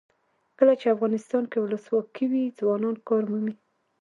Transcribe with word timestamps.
کله 0.57 0.73
چې 0.79 0.93
افغانستان 0.95 1.43
کې 1.51 1.57
ولسواکي 1.59 2.25
وي 2.31 2.43
ځوانان 2.59 2.95
کار 3.07 3.23
مومي. 3.31 3.53